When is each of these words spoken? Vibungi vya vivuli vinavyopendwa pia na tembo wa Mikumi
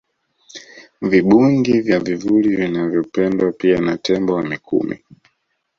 Vibungi 1.01 1.81
vya 1.81 1.99
vivuli 1.99 2.55
vinavyopendwa 2.55 3.51
pia 3.51 3.81
na 3.81 3.97
tembo 3.97 4.33
wa 4.33 4.43
Mikumi 4.43 4.99